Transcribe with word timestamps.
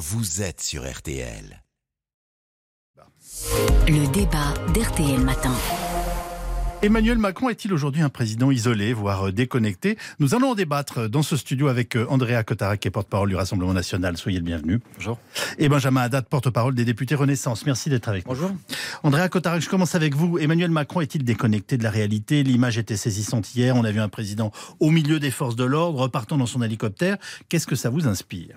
vous 0.00 0.40
êtes 0.40 0.62
sur 0.62 0.90
RTL. 0.90 1.62
Le 3.86 4.10
débat 4.10 4.54
d'RTL 4.72 5.20
Matin. 5.20 5.52
Emmanuel 6.80 7.18
Macron 7.18 7.50
est-il 7.50 7.70
aujourd'hui 7.74 8.00
un 8.00 8.08
président 8.08 8.50
isolé, 8.50 8.94
voire 8.94 9.30
déconnecté? 9.30 9.98
Nous 10.18 10.34
allons 10.34 10.52
en 10.52 10.54
débattre 10.54 11.10
dans 11.10 11.20
ce 11.20 11.36
studio 11.36 11.68
avec 11.68 11.96
euh, 11.96 12.06
Andrea 12.08 12.42
Cotarac, 12.44 12.80
qui 12.80 12.88
est 12.88 12.90
porte-parole 12.90 13.28
du 13.28 13.36
Rassemblement 13.36 13.74
national. 13.74 14.16
Soyez 14.16 14.38
le 14.38 14.44
bienvenu. 14.44 14.80
Bonjour. 14.96 15.18
Et 15.58 15.68
Benjamin 15.68 16.00
Haddad, 16.00 16.24
porte-parole 16.24 16.74
des 16.74 16.86
députés 16.86 17.14
Renaissance. 17.14 17.66
Merci 17.66 17.90
d'être 17.90 18.08
avec 18.08 18.26
nous. 18.26 18.32
Bonjour. 18.32 18.52
Andrea 19.02 19.28
Cotarac, 19.28 19.60
je 19.60 19.68
commence 19.68 19.94
avec 19.94 20.14
vous. 20.14 20.38
Emmanuel 20.38 20.70
Macron 20.70 21.02
est-il 21.02 21.24
déconnecté 21.24 21.76
de 21.76 21.82
la 21.82 21.90
réalité? 21.90 22.42
L'image 22.42 22.78
était 22.78 22.96
saisissante 22.96 23.54
hier. 23.54 23.76
On 23.76 23.84
a 23.84 23.92
vu 23.92 24.00
un 24.00 24.08
président 24.08 24.50
au 24.78 24.90
milieu 24.90 25.20
des 25.20 25.30
forces 25.30 25.56
de 25.56 25.64
l'ordre, 25.64 26.00
repartant 26.00 26.38
dans 26.38 26.46
son 26.46 26.62
hélicoptère. 26.62 27.18
Qu'est-ce 27.50 27.66
que 27.66 27.76
ça 27.76 27.90
vous 27.90 28.08
inspire? 28.08 28.56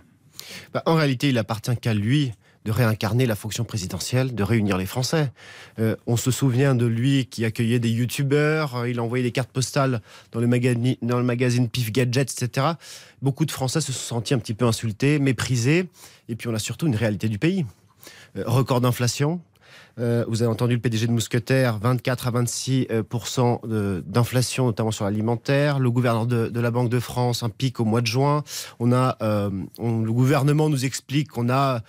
Bah, 0.73 0.83
En 0.85 0.95
réalité, 0.95 1.29
il 1.29 1.37
appartient 1.37 1.75
qu'à 1.77 1.93
lui 1.93 2.31
de 2.65 2.71
réincarner 2.71 3.25
la 3.25 3.35
fonction 3.35 3.63
présidentielle, 3.63 4.33
de 4.33 4.43
réunir 4.43 4.77
les 4.77 4.85
Français. 4.85 5.31
Euh, 5.79 5.95
on 6.07 6.15
se 6.15 6.31
souvient 6.31 6.75
de 6.75 6.85
lui 6.85 7.25
qui 7.25 7.43
accueillait 7.45 7.79
des 7.79 7.89
youtubeurs, 7.89 8.75
euh, 8.75 8.89
il 8.89 8.99
envoyait 8.99 9.23
des 9.23 9.31
cartes 9.31 9.51
postales 9.51 10.01
dans 10.31 10.39
le, 10.39 10.47
magazine, 10.47 11.69
Pif 11.69 11.91
Gadget, 11.91 12.31
etc. 12.31 12.67
Beaucoup 13.21 13.45
de 13.45 13.51
Français 13.51 13.81
se 13.81 13.91
sont 13.91 14.15
sentis 14.15 14.33
un 14.33 14.39
petit 14.39 14.53
peu 14.53 14.65
insultés, 14.65 15.19
méprisés. 15.19 15.89
Et 16.29 16.35
puis 16.35 16.47
on 16.47 16.53
a 16.53 16.59
surtout 16.59 16.87
une 16.87 16.95
réalité 16.95 17.27
du 17.27 17.37
pays. 17.37 17.65
Euh, 18.37 18.43
record 18.45 18.79
d'inflation, 18.81 19.41
euh, 19.99 20.25
vous 20.27 20.41
avez 20.41 20.51
entendu 20.51 20.75
le 20.75 20.79
PDG 20.79 21.07
de 21.07 21.11
Mousquetaire, 21.11 21.77
24 21.79 22.27
à 22.27 22.31
26% 22.31 24.01
d'inflation, 24.05 24.65
notamment 24.65 24.91
sur 24.91 25.05
l'alimentaire. 25.05 25.79
Le 25.79 25.91
gouverneur 25.91 26.25
de, 26.25 26.59
la 26.59 26.71
Banque 26.71 26.89
de 26.89 26.99
France, 26.99 27.43
un 27.43 27.49
pic 27.49 27.79
au 27.79 27.85
mois 27.85 28.01
de 28.01 28.07
juin. 28.07 28.43
On 28.79 28.91
a, 28.91 29.17
le 29.21 30.11
gouvernement 30.11 30.69
nous 30.69 30.85
explique 30.85 31.29
qu'on 31.29 31.49
a 31.49 31.81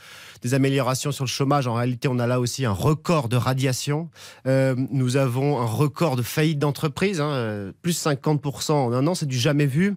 des 0.45 0.55
améliorations 0.55 1.11
sur 1.11 1.25
le 1.25 1.29
chômage. 1.29 1.67
En 1.67 1.75
réalité, 1.75 2.07
on 2.07 2.19
a 2.19 2.27
là 2.27 2.39
aussi 2.39 2.67
un 2.67 2.73
record 2.73 3.29
de 3.29 3.37
radiation. 3.37 4.11
Euh, 4.47 4.75
nous 4.91 5.17
avons 5.17 5.59
un 5.61 5.65
record 5.65 6.17
de 6.17 6.23
faillite 6.23 6.59
d'entreprise, 6.59 7.21
hein, 7.21 7.31
euh, 7.31 7.73
plus 7.81 7.99
50% 8.05 8.73
en 8.73 8.93
un 8.93 9.07
an, 9.07 9.15
c'est 9.15 9.27
du 9.27 9.39
jamais 9.39 9.67
vu. 9.67 9.97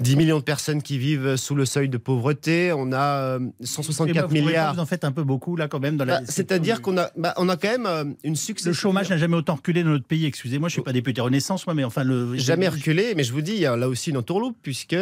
10 0.00 0.16
millions 0.16 0.38
de 0.38 0.44
personnes 0.44 0.82
qui 0.82 0.98
vivent 0.98 1.36
sous 1.36 1.54
le 1.54 1.66
seuil 1.66 1.90
de 1.90 1.98
pauvreté. 1.98 2.72
On 2.72 2.92
a 2.92 3.38
164 3.60 4.24
euh, 4.24 4.32
milliards. 4.32 4.74
Vous 4.74 4.80
en 4.80 4.86
faites 4.86 5.04
un 5.04 5.12
peu 5.12 5.24
beaucoup 5.24 5.56
là 5.56 5.68
quand 5.68 5.80
même. 5.80 5.98
Bah, 5.98 6.20
c'est-à-dire 6.24 6.80
qu'on 6.80 6.96
a, 6.96 7.10
bah, 7.16 7.25
on 7.36 7.48
a 7.48 7.56
quand 7.56 7.78
même 7.78 8.16
une 8.24 8.36
succession. 8.36 8.70
Le 8.70 8.74
chômage 8.74 9.10
n'a 9.10 9.18
jamais 9.18 9.36
autant 9.36 9.54
reculé 9.54 9.82
dans 9.82 9.90
notre 9.90 10.06
pays. 10.06 10.26
Excusez-moi, 10.26 10.68
je 10.68 10.74
suis 10.74 10.82
pas 10.82 10.92
député 10.92 11.20
Renaissance, 11.20 11.66
moi, 11.66 11.74
mais 11.74 11.84
enfin 11.84 12.04
le. 12.04 12.36
Jamais 12.36 12.68
reculé, 12.68 13.14
mais 13.14 13.24
je 13.24 13.32
vous 13.32 13.42
dis, 13.42 13.52
il 13.52 13.60
y 13.60 13.66
a 13.66 13.76
là 13.76 13.88
aussi 13.88 14.10
une 14.10 14.16
entourloupe 14.18 14.56
puisque 14.62 14.96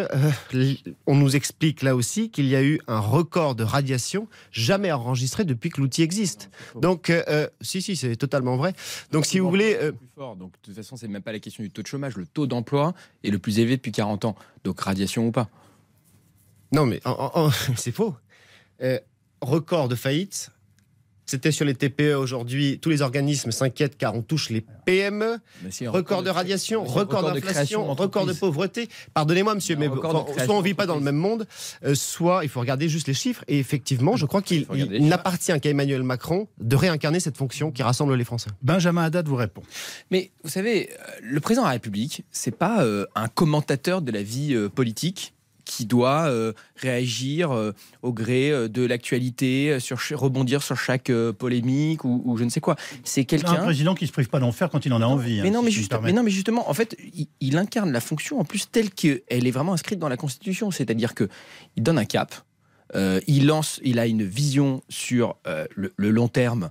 on 1.06 1.14
nous 1.14 1.36
explique 1.36 1.82
là 1.82 1.96
aussi 1.96 2.30
qu'il 2.30 2.46
y 2.46 2.56
a 2.56 2.62
eu 2.62 2.80
un 2.86 3.00
record 3.00 3.54
de 3.54 3.64
radiation 3.64 4.28
jamais 4.50 4.92
enregistré 4.92 5.44
depuis 5.44 5.70
que 5.70 5.80
l'outil 5.80 6.02
existe. 6.02 6.50
Donc, 6.80 7.10
euh, 7.10 7.22
euh, 7.28 7.48
si, 7.60 7.82
si, 7.82 7.96
c'est 7.96 8.16
totalement 8.16 8.56
vrai. 8.56 8.74
Donc, 9.12 9.26
si 9.26 9.38
vous 9.38 9.48
voulez. 9.48 9.76
Euh, 9.80 9.92
Donc, 10.16 10.52
de 10.52 10.58
toute 10.62 10.74
façon, 10.74 10.96
c'est 10.96 11.08
même 11.08 11.22
pas 11.22 11.32
la 11.32 11.38
question 11.38 11.62
du 11.62 11.70
taux 11.70 11.82
de 11.82 11.86
chômage. 11.86 12.16
Le 12.16 12.26
taux 12.26 12.46
d'emploi 12.46 12.94
est 13.22 13.30
le 13.30 13.38
plus 13.38 13.58
élevé 13.58 13.76
depuis 13.76 13.92
40 13.92 14.24
ans. 14.24 14.36
Donc, 14.64 14.80
radiation 14.80 15.26
ou 15.26 15.32
pas? 15.32 15.48
Non, 16.72 16.86
mais 16.86 17.00
c'est 17.76 17.92
faux. 17.92 18.14
record 19.40 19.88
de 19.88 19.94
faillite, 19.94 20.50
c'était 21.26 21.52
sur 21.52 21.64
les 21.64 21.74
TPE 21.74 22.14
aujourd'hui. 22.14 22.78
Tous 22.80 22.90
les 22.90 23.02
organismes 23.02 23.50
s'inquiètent 23.50 23.96
car 23.96 24.14
on 24.14 24.22
touche 24.22 24.50
les 24.50 24.64
PME. 24.84 25.38
Record 25.86 26.22
de 26.22 26.30
radiation, 26.30 26.84
record 26.84 27.22
d'inflation, 27.22 27.92
record 27.94 28.26
de 28.26 28.32
pauvreté. 28.32 28.88
Pardonnez-moi, 29.14 29.54
monsieur, 29.54 29.76
mais 29.76 29.86
soit 29.86 30.54
on 30.54 30.58
ne 30.58 30.64
vit 30.64 30.74
pas 30.74 30.86
dans 30.86 30.96
le 30.96 31.00
même 31.00 31.16
monde, 31.16 31.46
euh, 31.84 31.94
soit 31.94 32.44
il 32.44 32.48
faut 32.48 32.60
regarder 32.60 32.88
juste 32.88 33.08
les 33.08 33.14
chiffres. 33.14 33.44
Et 33.48 33.58
effectivement, 33.58 34.16
je 34.16 34.26
crois 34.26 34.42
qu'il 34.42 34.66
n'appartient 35.00 35.58
qu'à 35.60 35.70
Emmanuel 35.70 36.02
Macron 36.02 36.48
de 36.58 36.76
réincarner 36.76 37.20
cette 37.20 37.36
fonction 37.36 37.70
qui 37.70 37.82
rassemble 37.82 38.14
les 38.14 38.24
Français. 38.24 38.50
Benjamin 38.62 39.04
Haddad 39.04 39.26
vous 39.28 39.36
répond. 39.36 39.62
Mais 40.10 40.30
vous 40.42 40.50
savez, 40.50 40.90
euh, 40.90 41.10
le 41.22 41.40
président 41.40 41.62
de 41.62 41.68
la 41.68 41.72
République, 41.72 42.24
c'est 42.30 42.56
pas 42.56 42.84
euh, 42.84 43.06
un 43.14 43.28
commentateur 43.28 44.02
de 44.02 44.12
la 44.12 44.22
vie 44.22 44.54
politique 44.74 45.34
qui 45.64 45.86
doit 45.86 46.26
euh, 46.26 46.52
réagir 46.76 47.52
euh, 47.52 47.72
au 48.02 48.12
gré 48.12 48.50
euh, 48.50 48.68
de 48.68 48.84
l'actualité, 48.84 49.78
sur 49.80 49.98
rebondir 50.18 50.62
sur 50.62 50.78
chaque 50.78 51.10
polémique 51.38 52.04
ou, 52.04 52.36
je 52.38 52.44
ne 52.44 52.50
sais 52.50 52.60
quoi. 52.60 52.76
C'est 53.02 53.24
quelqu'un. 53.24 53.52
Un 53.52 53.64
président 53.64 53.94
qui 53.94 54.06
se 54.06 54.12
prive 54.12 54.28
pas 54.28 54.40
d'en 54.40 54.52
faire 54.52 54.70
quand 54.70 54.84
il 54.86 54.92
en 54.92 55.02
a 55.02 55.06
envie. 55.06 55.40
Mais, 55.40 55.48
hein, 55.48 55.52
non, 55.52 55.62
mais, 55.62 55.70
mais, 56.02 56.12
non, 56.12 56.22
mais 56.22 56.30
justement, 56.30 56.68
en 56.68 56.74
fait, 56.74 56.96
il, 57.40 57.56
incarne 57.56 57.92
la 57.92 58.00
fonction 58.00 58.40
en 58.40 58.44
plus 58.44 58.70
telle 58.70 58.90
qu'elle 58.90 59.22
est 59.28 59.50
vraiment 59.50 59.74
inscrite 59.74 59.98
dans 59.98 60.08
la 60.08 60.16
Constitution, 60.16 60.70
c'est-à-dire 60.70 61.14
que 61.14 61.28
il 61.76 61.82
donne 61.82 61.98
un 61.98 62.04
cap, 62.04 62.34
il 62.94 63.46
lance, 63.46 63.80
il 63.84 63.98
a 63.98 64.06
une 64.06 64.24
vision 64.24 64.82
sur 64.88 65.36
le, 65.74 65.92
long 65.98 66.28
terme. 66.28 66.70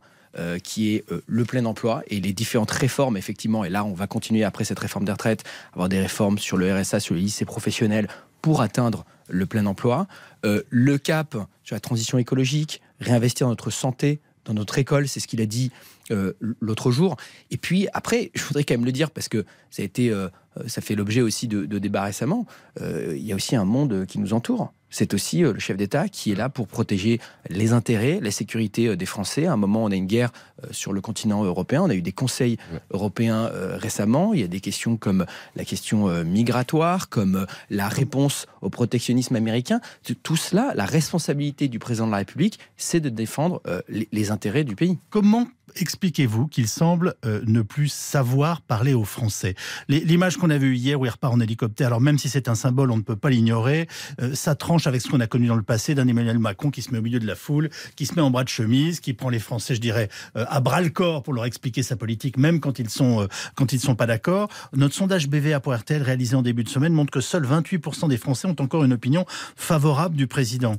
qui 0.63 0.95
est 0.95 1.05
le 1.25 1.45
plein 1.45 1.63
emploi 1.65 2.03
et 2.07 2.19
les 2.19 2.33
différentes 2.33 2.71
réformes, 2.71 3.17
effectivement. 3.17 3.63
Et 3.63 3.69
là, 3.69 3.85
on 3.85 3.93
va 3.93 4.07
continuer 4.07 4.43
après 4.43 4.65
cette 4.65 4.79
réforme 4.79 5.05
des 5.05 5.11
retraites, 5.11 5.43
avoir 5.71 5.89
des 5.89 6.01
réformes 6.01 6.37
sur 6.37 6.57
le 6.57 6.73
RSA, 6.73 6.99
sur 6.99 7.15
les 7.15 7.21
lycées 7.21 7.45
professionnels, 7.45 8.07
pour 8.43 8.61
atteindre 8.61 9.05
le 9.29 9.47
plein 9.47 9.65
emploi. 9.65 10.05
Euh, 10.45 10.61
le 10.69 10.99
cap 10.99 11.35
sur 11.63 11.75
la 11.75 11.79
transition 11.79 12.19
écologique, 12.19 12.81
réinvestir 12.99 13.47
dans 13.47 13.51
notre 13.51 13.71
santé, 13.71 14.19
dans 14.45 14.53
notre 14.53 14.77
école, 14.77 15.07
c'est 15.07 15.21
ce 15.21 15.27
qu'il 15.27 15.41
a 15.41 15.45
dit 15.45 15.71
euh, 16.11 16.33
l'autre 16.59 16.91
jour. 16.91 17.15
Et 17.49 17.57
puis 17.57 17.87
après, 17.93 18.29
je 18.35 18.43
voudrais 18.43 18.65
quand 18.65 18.73
même 18.73 18.85
le 18.85 18.91
dire 18.91 19.09
parce 19.09 19.29
que 19.29 19.45
ça 19.71 19.81
a 19.81 19.85
été, 19.85 20.09
euh, 20.09 20.27
ça 20.67 20.81
fait 20.81 20.93
l'objet 20.93 21.21
aussi 21.21 21.47
de, 21.47 21.65
de 21.65 21.79
débats 21.79 22.03
récemment. 22.03 22.45
il 22.81 23.25
y 23.25 23.31
a 23.31 23.35
aussi 23.35 23.55
un 23.55 23.65
monde 23.65 24.05
qui 24.05 24.19
nous 24.19 24.33
entoure 24.33 24.73
c'est 24.93 25.15
aussi 25.15 25.43
euh, 25.43 25.53
le 25.53 25.59
chef 25.59 25.75
d'État 25.75 26.07
qui 26.07 26.31
est 26.31 26.35
là 26.35 26.49
pour 26.49 26.67
protéger 26.67 27.19
les 27.49 27.73
intérêts, 27.73 28.19
la 28.21 28.29
sécurité 28.29 28.87
euh, 28.87 28.95
des 28.95 29.07
Français. 29.07 29.47
À 29.47 29.53
un 29.53 29.57
moment, 29.57 29.83
on 29.83 29.91
a 29.91 29.95
une 29.95 30.05
guerre 30.05 30.31
euh, 30.63 30.67
sur 30.71 30.93
le 30.93 31.01
continent 31.01 31.43
européen. 31.43 31.81
On 31.81 31.89
a 31.89 31.95
eu 31.95 32.03
des 32.03 32.11
conseils 32.11 32.57
européens 32.91 33.49
récemment. 33.73 34.33
Il 34.33 34.41
y 34.41 34.43
a 34.43 34.47
des 34.47 34.59
questions 34.59 34.95
comme 34.95 35.25
la 35.55 35.65
question 35.65 36.23
migratoire, 36.23 37.09
comme 37.09 37.47
la 37.69 37.87
réponse 37.87 38.45
au 38.61 38.69
protectionnisme 38.69 39.35
américain. 39.35 39.81
Tout 40.21 40.35
cela, 40.35 40.73
la 40.75 40.85
responsabilité 40.85 41.67
du 41.67 41.79
président 41.79 42.05
de 42.05 42.11
la 42.11 42.17
République, 42.17 42.59
c'est 42.77 42.99
de 42.99 43.09
défendre 43.09 43.61
les 43.89 44.31
intérêts 44.31 44.63
du 44.63 44.75
pays. 44.75 44.99
Comment 45.09 45.47
expliquez-vous 45.75 46.47
qu'il 46.47 46.67
semble 46.67 47.15
euh, 47.25 47.41
ne 47.45 47.61
plus 47.61 47.91
savoir 47.91 48.61
parler 48.61 48.93
aux 48.93 49.03
Français 49.03 49.55
L'image 49.87 50.37
qu'on 50.37 50.49
a 50.49 50.57
vue 50.57 50.75
hier 50.75 50.99
où 50.99 51.05
il 51.05 51.09
repart 51.09 51.33
en 51.33 51.39
hélicoptère, 51.39 51.87
alors 51.87 52.01
même 52.01 52.17
si 52.17 52.29
c'est 52.29 52.47
un 52.47 52.55
symbole, 52.55 52.91
on 52.91 52.97
ne 52.97 53.01
peut 53.01 53.15
pas 53.15 53.29
l'ignorer, 53.29 53.87
euh, 54.21 54.33
ça 54.35 54.55
tranche 54.55 54.87
avec 54.87 55.01
ce 55.01 55.09
qu'on 55.09 55.19
a 55.19 55.27
connu 55.27 55.47
dans 55.47 55.55
le 55.55 55.63
passé 55.63 55.95
d'un 55.95 56.07
Emmanuel 56.07 56.39
Macron 56.39 56.71
qui 56.71 56.81
se 56.81 56.91
met 56.91 56.97
au 56.97 57.01
milieu 57.01 57.19
de 57.19 57.27
la 57.27 57.35
foule, 57.35 57.69
qui 57.95 58.05
se 58.05 58.15
met 58.15 58.21
en 58.21 58.31
bras 58.31 58.43
de 58.43 58.49
chemise, 58.49 58.99
qui 58.99 59.13
prend 59.13 59.29
les 59.29 59.39
Français, 59.39 59.75
je 59.75 59.81
dirais, 59.81 60.09
euh, 60.35 60.45
à 60.47 60.59
bras 60.59 60.81
le 60.81 60.89
corps 60.89 61.23
pour 61.23 61.33
leur 61.33 61.45
expliquer 61.45 61.83
sa 61.83 61.95
politique, 61.95 62.37
même 62.37 62.59
quand 62.59 62.79
ils 62.79 62.89
sont 62.89 63.27
quand 63.55 63.73
ils 63.73 63.79
sont 63.79 63.95
pas 63.95 64.05
d'accord. 64.05 64.49
Notre 64.73 64.95
sondage 64.95 65.27
BVA 65.27 65.59
pour 65.59 65.73
RTL 65.75 66.01
réalisé 66.01 66.35
en 66.35 66.41
début 66.41 66.63
de 66.63 66.69
semaine 66.69 66.93
montre 66.93 67.11
que 67.11 67.21
seuls 67.21 67.45
28% 67.45 68.09
des 68.09 68.17
Français 68.17 68.47
ont 68.47 68.55
encore 68.59 68.83
une 68.83 68.93
opinion 68.93 69.25
favorable 69.55 70.15
du 70.15 70.27
président. 70.27 70.77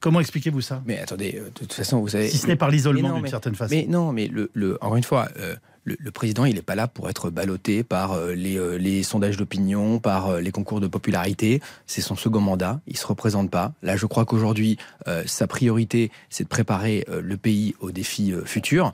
comment 0.00 0.20
expliquez-vous 0.20 0.60
ça? 0.60 0.82
Mais 0.86 0.98
attendez, 0.98 1.32
de 1.32 1.50
toute 1.50 1.72
façon, 1.72 2.00
vous 2.00 2.08
savez... 2.08 2.28
Si 2.28 2.38
ce 2.38 2.46
n'est 2.46 2.56
par 2.56 2.70
l'isolement 2.70 3.16
d'une 3.16 3.26
certaine 3.28 3.54
façon 3.54 3.76
non, 3.88 3.95
mais 4.12 4.28
le, 4.28 4.78
encore 4.80 4.96
une 4.96 5.04
fois, 5.04 5.28
euh, 5.38 5.56
le, 5.84 6.10
président, 6.10 6.44
il 6.44 6.54
n'est 6.54 6.62
pas 6.62 6.74
là 6.74 6.88
pour 6.88 7.08
être 7.08 7.30
ballotté 7.30 7.82
par 7.82 8.12
euh, 8.12 8.34
euh, 8.36 8.78
les, 8.78 9.02
sondages 9.02 9.36
d'opinion, 9.36 9.98
par 9.98 10.40
les 10.40 10.50
concours 10.50 10.80
de 10.80 10.86
popularité. 10.86 11.60
C'est 11.86 12.00
son 12.00 12.16
second 12.16 12.40
mandat. 12.40 12.80
Il 12.86 12.96
se 12.96 13.06
représente 13.06 13.50
pas. 13.50 13.72
Là, 13.82 13.96
je 13.96 14.06
crois 14.06 14.24
qu'aujourd'hui, 14.24 14.78
sa 15.26 15.46
priorité, 15.46 16.10
c'est 16.30 16.44
de 16.44 16.48
préparer 16.48 17.06
le 17.08 17.36
pays 17.36 17.74
aux 17.80 17.90
défis 17.90 18.32
futurs. 18.44 18.92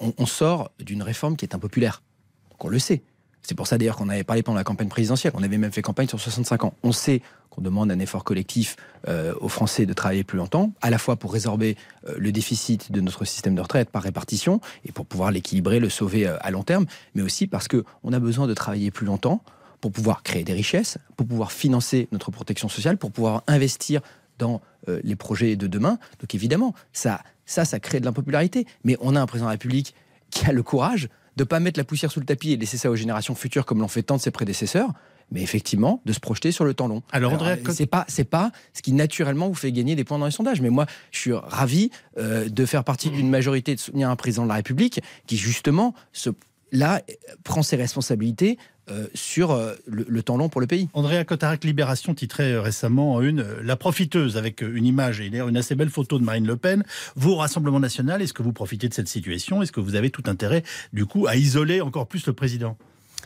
On, 0.00 0.12
on, 0.18 0.26
sort 0.26 0.70
d'une 0.80 1.02
réforme 1.02 1.36
qui 1.36 1.44
est 1.44 1.54
impopulaire. 1.54 2.02
Donc 2.50 2.64
on 2.64 2.68
le 2.68 2.78
sait. 2.78 3.02
C'est 3.42 3.56
pour 3.56 3.66
ça 3.66 3.76
d'ailleurs 3.76 3.96
qu'on 3.96 4.08
avait 4.08 4.24
parlé 4.24 4.42
pendant 4.42 4.58
la 4.58 4.64
campagne 4.64 4.88
présidentielle. 4.88 5.32
On 5.36 5.42
avait 5.42 5.58
même 5.58 5.72
fait 5.72 5.82
campagne 5.82 6.08
sur 6.08 6.20
65 6.20 6.64
ans. 6.64 6.74
On 6.82 6.92
sait 6.92 7.22
qu'on 7.50 7.60
demande 7.60 7.90
un 7.90 7.98
effort 7.98 8.24
collectif 8.24 8.76
euh, 9.08 9.34
aux 9.40 9.48
Français 9.48 9.84
de 9.84 9.92
travailler 9.92 10.24
plus 10.24 10.38
longtemps, 10.38 10.72
à 10.80 10.90
la 10.90 10.98
fois 10.98 11.16
pour 11.16 11.32
résorber 11.32 11.76
euh, 12.08 12.14
le 12.18 12.32
déficit 12.32 12.92
de 12.92 13.00
notre 13.00 13.24
système 13.24 13.54
de 13.54 13.60
retraite 13.60 13.90
par 13.90 14.02
répartition 14.02 14.60
et 14.86 14.92
pour 14.92 15.06
pouvoir 15.06 15.30
l'équilibrer, 15.30 15.80
le 15.80 15.90
sauver 15.90 16.26
euh, 16.26 16.36
à 16.40 16.50
long 16.50 16.62
terme, 16.62 16.86
mais 17.14 17.22
aussi 17.22 17.46
parce 17.46 17.68
qu'on 17.68 18.12
a 18.12 18.18
besoin 18.18 18.46
de 18.46 18.54
travailler 18.54 18.90
plus 18.90 19.06
longtemps 19.06 19.42
pour 19.80 19.92
pouvoir 19.92 20.22
créer 20.22 20.44
des 20.44 20.54
richesses, 20.54 20.98
pour 21.16 21.26
pouvoir 21.26 21.52
financer 21.52 22.08
notre 22.12 22.30
protection 22.30 22.68
sociale, 22.68 22.96
pour 22.96 23.10
pouvoir 23.10 23.42
investir 23.48 24.00
dans 24.38 24.60
les 25.04 25.14
projets 25.14 25.54
de 25.54 25.66
demain. 25.66 25.98
Donc 26.20 26.34
évidemment, 26.34 26.74
ça, 26.92 27.20
ça, 27.46 27.64
ça 27.64 27.78
crée 27.80 28.00
de 28.00 28.04
l'impopularité. 28.04 28.66
Mais 28.84 28.96
on 29.00 29.14
a 29.14 29.20
un 29.20 29.26
président 29.26 29.46
de 29.46 29.50
la 29.50 29.54
République 29.54 29.94
qui 30.30 30.46
a 30.46 30.52
le 30.52 30.62
courage 30.62 31.08
de 31.36 31.42
ne 31.42 31.44
pas 31.44 31.60
mettre 31.60 31.78
la 31.78 31.84
poussière 31.84 32.10
sous 32.10 32.20
le 32.20 32.26
tapis 32.26 32.52
et 32.52 32.56
laisser 32.56 32.76
ça 32.76 32.90
aux 32.90 32.96
générations 32.96 33.34
futures 33.34 33.64
comme 33.64 33.80
l'ont 33.80 33.88
fait 33.88 34.02
tant 34.02 34.16
de 34.16 34.20
ses 34.20 34.30
prédécesseurs, 34.30 34.90
mais 35.30 35.42
effectivement 35.42 36.00
de 36.04 36.12
se 36.12 36.20
projeter 36.20 36.52
sur 36.52 36.64
le 36.64 36.74
temps 36.74 36.88
long. 36.88 37.02
Alors, 37.10 37.32
André, 37.32 37.60
c'est 37.72 37.86
pas 37.86 38.04
c'est 38.08 38.24
pas 38.24 38.52
ce 38.74 38.82
qui 38.82 38.92
naturellement 38.92 39.48
vous 39.48 39.54
fait 39.54 39.72
gagner 39.72 39.96
des 39.96 40.04
points 40.04 40.18
dans 40.18 40.26
les 40.26 40.32
sondages. 40.32 40.60
Mais 40.60 40.70
moi, 40.70 40.86
je 41.10 41.18
suis 41.18 41.32
ravi 41.32 41.90
euh, 42.18 42.48
de 42.48 42.66
faire 42.66 42.84
partie 42.84 43.10
d'une 43.10 43.30
majorité 43.30 43.74
de 43.74 43.80
soutenir 43.80 44.10
un 44.10 44.16
président 44.16 44.44
de 44.44 44.48
la 44.48 44.56
République 44.56 45.00
qui 45.26 45.36
justement 45.36 45.94
se 46.12 46.30
là, 46.72 47.02
prend 47.44 47.62
ses 47.62 47.76
responsabilités 47.76 48.58
euh, 48.90 49.06
sur 49.14 49.52
euh, 49.52 49.74
le, 49.86 50.22
temps 50.24 50.36
long 50.36 50.48
pour 50.48 50.60
le 50.60 50.66
pays. 50.66 50.88
Andrea 50.92 51.24
Cotarac 51.24 51.62
Libération 51.62 52.14
titrait 52.14 52.58
récemment 52.58 53.14
en 53.14 53.20
une 53.22 53.46
La 53.62 53.76
profiteuse 53.76 54.36
avec 54.36 54.60
une 54.60 54.84
image 54.84 55.20
et 55.20 55.26
une 55.28 55.56
assez 55.56 55.76
belle 55.76 55.90
photo 55.90 56.18
de 56.18 56.24
Marine 56.24 56.46
Le 56.46 56.56
Pen. 56.56 56.82
Vous, 57.14 57.36
Rassemblement 57.36 57.78
national, 57.78 58.22
est-ce 58.22 58.32
que 58.32 58.42
vous 58.42 58.52
profitez 58.52 58.88
de 58.88 58.94
cette 58.94 59.06
situation? 59.06 59.62
Est-ce 59.62 59.70
que 59.70 59.80
vous 59.80 59.94
avez 59.94 60.10
tout 60.10 60.24
intérêt, 60.26 60.64
du 60.92 61.06
coup, 61.06 61.28
à 61.28 61.36
isoler 61.36 61.80
encore 61.80 62.08
plus 62.08 62.26
le 62.26 62.32
président? 62.32 62.76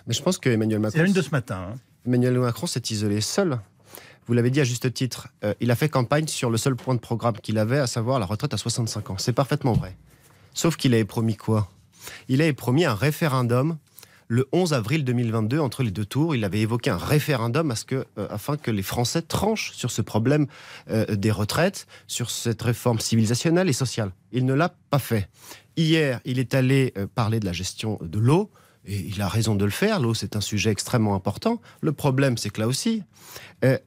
Mais 0.06 0.12
je 0.12 0.22
pense 0.22 0.36
que 0.36 0.50
Emmanuel 0.50 0.78
Macron. 0.78 0.98
C'est 0.98 1.02
la 1.02 1.08
une 1.08 1.14
de 1.14 1.22
ce 1.22 1.30
matin. 1.30 1.68
Hein. 1.72 1.76
Emmanuel 2.06 2.38
Macron 2.38 2.66
s'est 2.66 2.82
isolé 2.90 3.22
seul. 3.22 3.58
Vous 4.26 4.34
l'avez 4.34 4.50
dit 4.50 4.60
à 4.60 4.64
juste 4.64 4.92
titre, 4.92 5.28
euh, 5.44 5.54
il 5.60 5.70
a 5.70 5.76
fait 5.76 5.88
campagne 5.88 6.26
sur 6.26 6.50
le 6.50 6.58
seul 6.58 6.76
point 6.76 6.94
de 6.94 7.00
programme 7.00 7.36
qu'il 7.38 7.58
avait, 7.58 7.78
à 7.78 7.86
savoir 7.86 8.18
la 8.18 8.26
retraite 8.26 8.52
à 8.52 8.56
65 8.56 9.10
ans. 9.10 9.18
C'est 9.18 9.32
parfaitement 9.32 9.72
vrai. 9.72 9.96
Sauf 10.52 10.76
qu'il 10.76 10.92
avait 10.94 11.04
promis 11.04 11.36
quoi? 11.36 11.70
Il 12.28 12.42
avait 12.42 12.52
promis 12.52 12.84
un 12.84 12.94
référendum 12.94 13.78
le 14.28 14.48
11 14.52 14.72
avril 14.72 15.04
2022, 15.04 15.60
entre 15.60 15.82
les 15.84 15.92
deux 15.92 16.04
tours, 16.04 16.34
il 16.34 16.44
avait 16.44 16.60
évoqué 16.60 16.90
un 16.90 16.96
référendum 16.96 17.72
que, 17.86 18.06
euh, 18.18 18.26
afin 18.30 18.56
que 18.56 18.72
les 18.72 18.82
Français 18.82 19.22
tranchent 19.22 19.72
sur 19.72 19.90
ce 19.90 20.02
problème 20.02 20.46
euh, 20.90 21.14
des 21.14 21.30
retraites, 21.30 21.86
sur 22.08 22.30
cette 22.30 22.62
réforme 22.62 22.98
civilisationnelle 22.98 23.68
et 23.68 23.72
sociale. 23.72 24.10
Il 24.32 24.44
ne 24.44 24.54
l'a 24.54 24.74
pas 24.90 24.98
fait. 24.98 25.28
Hier, 25.76 26.20
il 26.24 26.38
est 26.40 26.54
allé 26.54 26.92
euh, 26.96 27.06
parler 27.06 27.38
de 27.38 27.44
la 27.44 27.52
gestion 27.52 27.98
de 28.02 28.18
l'eau. 28.18 28.50
Et 28.88 29.00
il 29.00 29.20
a 29.20 29.26
raison 29.26 29.56
de 29.56 29.64
le 29.64 29.70
faire. 29.72 29.98
L'eau, 29.98 30.14
c'est 30.14 30.36
un 30.36 30.40
sujet 30.40 30.70
extrêmement 30.70 31.16
important. 31.16 31.60
Le 31.80 31.92
problème, 31.92 32.38
c'est 32.38 32.50
que 32.50 32.60
là 32.60 32.68
aussi, 32.68 33.02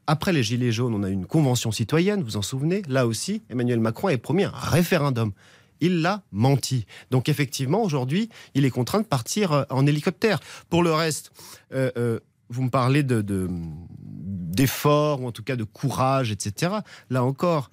après 0.08 0.34
les 0.34 0.44
Gilets 0.44 0.74
jaunes, 0.74 0.94
on 0.94 1.04
a 1.04 1.10
une 1.10 1.26
convention 1.26 1.72
citoyenne, 1.72 2.22
vous 2.22 2.36
en 2.36 2.42
souvenez 2.42 2.82
Là 2.90 3.08
aussi, 3.08 3.42
Emmanuel 3.50 3.80
Macron 3.80 4.10
avait 4.10 4.18
promis 4.18 4.44
un 4.44 4.52
référendum 4.54 5.32
il 5.82 6.02
l'a 6.02 6.24
menti. 6.32 6.86
Donc 7.12 7.30
effectivement, 7.30 7.84
aujourd'hui, 7.84 8.30
il 8.54 8.66
est 8.66 8.70
contraint 8.70 9.02
de 9.02 9.06
partir 9.06 9.52
euh, 9.52 9.64
en 9.70 9.86
hélicoptère. 9.86 10.40
Pour 10.70 10.84
le 10.84 10.94
reste, 10.94 11.32
euh, 11.74 11.92
euh, 11.98 12.20
vous 12.50 12.64
me 12.64 12.70
parlez 12.70 13.04
de, 13.04 13.24
d'efforts, 14.02 15.22
ou 15.22 15.28
en 15.28 15.32
tout 15.32 15.44
cas 15.44 15.56
de 15.56 15.64
courage, 15.64 16.32
etc. 16.32 16.74
Là 17.10 17.24
encore, 17.24 17.70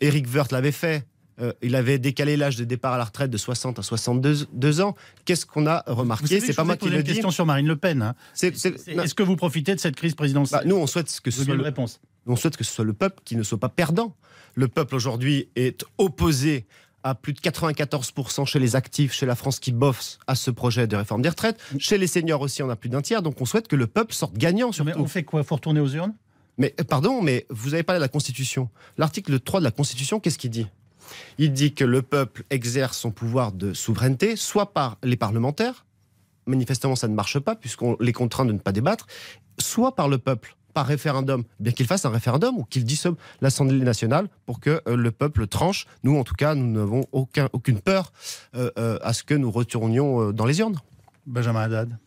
Eric 0.00 0.26
Woerth 0.32 0.52
l'avait 0.52 0.70
fait. 0.70 1.04
il 1.62 1.74
avait 1.74 1.98
décalé 1.98 2.36
l'âge 2.36 2.54
de 2.54 2.62
départ 2.62 2.92
à 2.92 2.98
la 2.98 3.06
retraite 3.06 3.30
de 3.30 3.36
60 3.36 3.80
à 3.80 3.82
62 3.82 4.80
ans. 4.82 4.94
Qu'est-ce 5.24 5.46
qu'on 5.46 5.66
a 5.66 5.82
remarqué? 5.88 6.38
C'est 6.38 6.54
pas 6.54 6.62
moi 6.62 6.76
qui 6.76 6.88
le 6.90 7.02
dis. 7.02 7.10
une 7.10 7.14
question 7.14 7.32
sur 7.32 7.44
Marine 7.44 7.66
Le 7.66 7.74
Pen. 7.74 8.02
Hein. 8.02 8.14
Est-ce 8.40 9.14
que 9.16 9.24
vous 9.24 9.34
profitez 9.34 9.74
de 9.74 9.80
cette 9.80 9.96
crise 9.96 10.14
présidentielle? 10.14 10.60
Bah, 10.60 10.68
Nous, 10.68 10.76
on 10.76 10.86
souhaite 10.86 11.20
que 11.20 11.32
ce 11.32 11.42
soit 11.42 11.56
le... 11.56 11.62
réponse. 11.62 12.00
On 12.26 12.36
souhaite 12.36 12.56
que 12.56 12.62
ce 12.62 12.72
soit 12.72 12.84
le 12.84 12.92
peuple 12.92 13.20
qui 13.24 13.34
ne 13.34 13.42
soit 13.42 13.58
pas 13.58 13.68
perdant. 13.68 14.14
Le 14.54 14.68
peuple 14.68 14.94
aujourd'hui 14.94 15.48
est 15.56 15.84
opposé 15.98 16.66
à 17.02 17.14
plus 17.14 17.32
de 17.32 17.40
94% 17.40 18.46
chez 18.46 18.58
les 18.58 18.76
actifs, 18.76 19.12
chez 19.12 19.26
la 19.26 19.34
France 19.34 19.58
qui 19.58 19.72
bosse 19.72 20.18
à 20.26 20.34
ce 20.34 20.50
projet 20.50 20.86
de 20.86 20.96
réforme 20.96 21.22
des 21.22 21.28
retraites. 21.28 21.58
Chez 21.78 21.98
les 21.98 22.06
seniors 22.06 22.40
aussi, 22.40 22.62
on 22.62 22.70
a 22.70 22.76
plus 22.76 22.88
d'un 22.88 23.00
tiers. 23.00 23.22
Donc 23.22 23.40
on 23.40 23.44
souhaite 23.44 23.68
que 23.68 23.76
le 23.76 23.86
peuple 23.86 24.14
sorte 24.14 24.34
gagnant 24.36 24.72
surtout. 24.72 24.90
Mais 24.90 24.96
on 24.96 25.06
fait 25.06 25.24
quoi? 25.24 25.40
Il 25.40 25.46
faut 25.46 25.56
retourner 25.56 25.80
aux 25.80 25.88
urnes? 25.88 26.14
Mais 26.58 26.74
euh, 26.80 26.84
pardon, 26.84 27.22
mais 27.22 27.46
vous 27.48 27.74
avez 27.74 27.82
parlé 27.82 27.98
de 27.98 28.04
la 28.04 28.08
Constitution. 28.08 28.68
L'article 28.98 29.40
3 29.40 29.60
de 29.60 29.64
la 29.64 29.70
Constitution, 29.70 30.20
qu'est-ce 30.20 30.38
qu'il 30.38 30.50
dit? 30.50 30.66
Il 31.38 31.52
dit 31.52 31.74
que 31.74 31.84
le 31.84 32.02
peuple 32.02 32.44
exerce 32.50 32.98
son 32.98 33.10
pouvoir 33.10 33.52
de 33.52 33.72
souveraineté, 33.72 34.36
soit 34.36 34.72
par 34.72 34.98
les 35.02 35.16
parlementaires, 35.16 35.86
manifestement 36.46 36.96
ça 36.96 37.08
ne 37.08 37.14
marche 37.14 37.38
pas 37.38 37.56
puisqu'on 37.56 37.96
les 38.00 38.12
contraint 38.12 38.44
de 38.44 38.52
ne 38.52 38.58
pas 38.58 38.72
débattre, 38.72 39.06
soit 39.58 39.94
par 39.94 40.08
le 40.08 40.18
peuple 40.18 40.56
par 40.72 40.86
référendum, 40.86 41.44
bien 41.58 41.72
qu'il 41.72 41.86
fasse 41.86 42.04
un 42.04 42.10
référendum 42.10 42.56
ou 42.58 42.64
qu'il 42.64 42.84
dissomme 42.84 43.16
l'Assemblée 43.40 43.78
nationale 43.78 44.28
pour 44.46 44.60
que 44.60 44.80
euh, 44.86 44.96
le 44.96 45.10
peuple 45.10 45.46
tranche. 45.46 45.86
Nous, 46.02 46.16
en 46.16 46.24
tout 46.24 46.34
cas, 46.34 46.54
nous 46.54 46.66
n'avons 46.66 47.04
aucun, 47.12 47.48
aucune 47.52 47.80
peur 47.80 48.12
euh, 48.54 48.70
euh, 48.78 48.98
à 49.02 49.12
ce 49.12 49.22
que 49.22 49.34
nous 49.34 49.50
retournions 49.50 50.32
dans 50.32 50.46
les 50.46 50.60
urnes. 50.60 50.76
Benjamin 51.26 51.62
Haddad. 51.62 51.98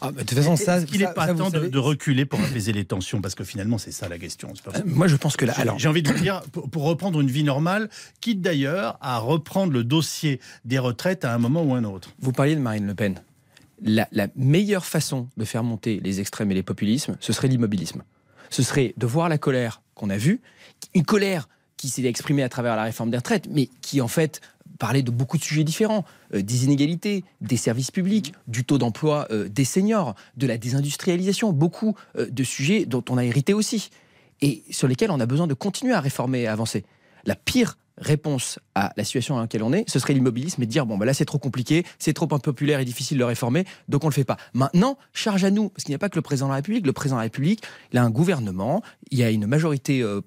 Ah, 0.00 0.12
de 0.12 0.18
toute 0.18 0.34
façon, 0.34 0.56
ça, 0.56 0.82
qu'il 0.82 1.00
n'est 1.00 1.12
pas 1.12 1.34
temps 1.34 1.50
de, 1.50 1.78
reculer 1.78 2.24
pour 2.24 2.40
apaiser 2.40 2.72
les 2.72 2.84
tensions? 2.84 3.20
Parce 3.20 3.34
que 3.34 3.42
finalement, 3.42 3.78
c'est 3.78 3.90
ça 3.90 4.08
la 4.08 4.18
question. 4.18 4.52
moi, 4.84 5.08
je 5.08 5.16
pense 5.16 5.36
que 5.36 5.44
là. 5.44 5.54
Alors, 5.56 5.78
j'ai 5.78 5.88
envie 5.88 6.02
de 6.02 6.12
vous 6.12 6.20
dire, 6.20 6.42
pour, 6.52 6.84
reprendre 6.84 7.20
une 7.20 7.30
vie 7.30 7.42
normale, 7.42 7.90
quitte 8.20 8.40
d'ailleurs 8.40 8.96
à 9.00 9.18
reprendre 9.18 9.72
le 9.72 9.82
dossier 9.82 10.40
des 10.64 10.78
retraites 10.78 11.24
à 11.24 11.34
un 11.34 11.38
moment 11.38 11.64
ou 11.64 11.74
un 11.74 11.84
autre. 11.84 12.10
Vous 12.20 12.32
parliez 12.32 12.54
de 12.54 12.60
Marine 12.60 12.86
Le 12.86 12.94
Pen 12.94 13.20
la, 13.82 14.06
meilleure 14.36 14.84
façon 14.84 15.28
de 15.36 15.44
faire 15.44 15.64
monter 15.64 16.00
les 16.02 16.20
extrêmes 16.20 16.50
et 16.50 16.54
les 16.54 16.62
populismes, 16.62 17.16
ce 17.20 17.32
serait 17.32 17.48
l'immobilisme. 17.48 18.02
Ce 18.50 18.62
serait 18.62 18.94
de 18.96 19.06
voir 19.06 19.28
la 19.28 19.38
colère 19.38 19.82
qu'on 19.94 20.10
a 20.10 20.16
vue, 20.16 20.40
une 20.94 21.04
colère 21.04 21.48
qui 21.76 21.88
s'est 21.88 22.04
exprimée 22.04 22.42
à 22.42 22.48
travers 22.48 22.76
la 22.76 22.82
réforme 22.82 23.10
des 23.10 23.16
retraites, 23.16 23.46
mais 23.50 23.68
qui 23.82 24.00
en 24.00 24.08
fait 24.08 24.40
parlait 24.78 25.02
de 25.02 25.10
beaucoup 25.10 25.38
de 25.38 25.42
sujets 25.42 25.64
différents, 25.64 26.04
euh, 26.34 26.42
des 26.42 26.64
inégalités, 26.64 27.24
des 27.40 27.56
services 27.56 27.90
publics, 27.90 28.32
du 28.46 28.64
taux 28.64 28.78
d'emploi 28.78 29.26
euh, 29.30 29.48
des 29.48 29.64
seniors, 29.64 30.14
de 30.36 30.46
la 30.46 30.56
désindustrialisation, 30.56 31.52
beaucoup 31.52 31.96
euh, 32.16 32.28
de 32.30 32.44
sujets 32.44 32.84
dont 32.84 33.04
on 33.10 33.18
a 33.18 33.24
hérité 33.24 33.54
aussi, 33.54 33.90
et 34.40 34.62
sur 34.70 34.88
lesquels 34.88 35.10
on 35.10 35.20
a 35.20 35.26
besoin 35.26 35.46
de 35.46 35.54
continuer 35.54 35.94
à 35.94 36.00
réformer 36.00 36.42
et 36.42 36.46
à 36.46 36.52
avancer. 36.52 36.84
La 37.24 37.34
pire 37.34 37.76
réponse 38.00 38.58
à 38.74 38.92
la 38.96 39.04
situation 39.04 39.34
dans 39.34 39.40
laquelle 39.42 39.62
on 39.62 39.72
est, 39.72 39.88
ce 39.88 39.98
serait 39.98 40.14
l'immobilisme 40.14 40.62
et 40.62 40.66
dire 40.66 40.86
bon, 40.86 40.96
bah 40.96 41.06
là 41.06 41.14
c'est 41.14 41.24
trop 41.24 41.38
compliqué, 41.38 41.84
c'est 41.98 42.12
trop 42.12 42.28
impopulaire 42.32 42.80
et 42.80 42.84
difficile 42.84 43.18
de 43.18 43.24
réformer, 43.24 43.64
donc 43.88 44.04
on 44.04 44.08
le 44.08 44.12
fait 44.12 44.24
pas. 44.24 44.36
Maintenant, 44.54 44.98
charge 45.12 45.44
à 45.44 45.50
nous, 45.50 45.68
parce 45.68 45.84
qu'il 45.84 45.92
n'y 45.92 45.96
a 45.96 45.98
pas 45.98 46.08
que 46.08 46.16
le 46.16 46.22
président 46.22 46.46
de 46.46 46.52
la 46.52 46.56
République. 46.56 46.86
Le 46.86 46.92
président 46.92 47.16
de 47.16 47.20
la 47.20 47.24
République, 47.24 47.62
il 47.92 47.98
a 47.98 48.02
un 48.02 48.10
gouvernement, 48.10 48.82
il 49.10 49.18
y 49.18 49.22
a 49.22 49.30
une 49.30 49.46
majorité 49.46 50.02
euh, 50.02 50.20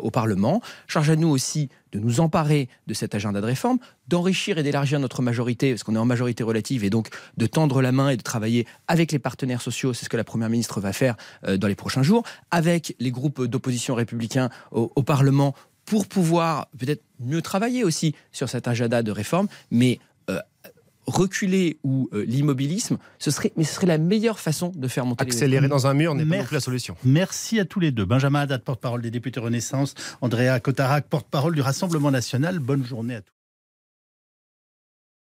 au 0.00 0.10
Parlement. 0.10 0.60
Charge 0.86 1.10
à 1.10 1.16
nous 1.16 1.28
aussi 1.28 1.68
de 1.92 2.00
nous 2.00 2.18
emparer 2.20 2.68
de 2.88 2.94
cet 2.94 3.14
agenda 3.14 3.40
de 3.40 3.46
réforme, 3.46 3.78
d'enrichir 4.08 4.58
et 4.58 4.64
d'élargir 4.64 4.98
notre 4.98 5.22
majorité, 5.22 5.70
parce 5.70 5.84
qu'on 5.84 5.94
est 5.94 5.98
en 5.98 6.04
majorité 6.04 6.42
relative, 6.42 6.82
et 6.84 6.90
donc 6.90 7.08
de 7.36 7.46
tendre 7.46 7.80
la 7.82 7.92
main 7.92 8.10
et 8.10 8.16
de 8.16 8.22
travailler 8.22 8.66
avec 8.88 9.12
les 9.12 9.20
partenaires 9.20 9.62
sociaux, 9.62 9.94
c'est 9.94 10.04
ce 10.04 10.08
que 10.08 10.16
la 10.16 10.24
Première 10.24 10.50
ministre 10.50 10.80
va 10.80 10.92
faire 10.92 11.14
euh, 11.46 11.56
dans 11.56 11.68
les 11.68 11.76
prochains 11.76 12.02
jours, 12.02 12.24
avec 12.50 12.96
les 12.98 13.12
groupes 13.12 13.44
d'opposition 13.44 13.94
républicains 13.94 14.50
au 14.72 15.02
Parlement 15.02 15.54
pour 15.84 16.06
pouvoir 16.06 16.68
peut-être 16.78 17.02
mieux 17.20 17.42
travailler 17.42 17.84
aussi 17.84 18.14
sur 18.32 18.48
cet 18.48 18.68
agenda 18.68 19.02
de 19.02 19.10
réforme, 19.10 19.48
mais 19.70 19.98
euh, 20.30 20.38
reculer 21.06 21.78
ou 21.84 22.08
euh, 22.12 22.24
l'immobilisme, 22.24 22.98
ce 23.18 23.30
serait, 23.30 23.52
mais 23.56 23.64
ce 23.64 23.74
serait 23.74 23.86
la 23.86 23.98
meilleure 23.98 24.40
façon 24.40 24.72
de 24.74 24.88
faire 24.88 25.04
monter 25.04 25.22
Accélérer 25.22 25.68
dans 25.68 25.86
un 25.86 25.94
mur 25.94 26.14
n'est 26.14 26.24
pas 26.24 26.44
la 26.50 26.60
solution. 26.60 26.96
Merci 27.04 27.60
à 27.60 27.64
tous 27.64 27.80
les 27.80 27.90
deux. 27.90 28.04
Benjamin 28.04 28.40
Haddad, 28.40 28.62
porte-parole 28.62 29.02
des 29.02 29.10
députés 29.10 29.40
Renaissance, 29.40 29.94
Andrea 30.20 30.60
Cotarac, 30.60 31.06
porte-parole 31.08 31.54
du 31.54 31.60
Rassemblement 31.60 32.10
national. 32.10 32.58
Bonne 32.58 32.84
journée 32.84 33.16
à 33.16 33.20
tous. 33.20 33.33